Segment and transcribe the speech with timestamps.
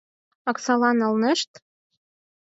[0.49, 1.51] —Оксала налнешт?!